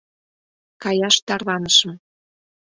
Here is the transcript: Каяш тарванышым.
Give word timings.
Каяш 0.83 1.15
тарванышым. 1.27 1.91